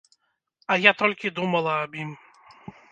[0.71, 2.11] А я толькі думала аб ім.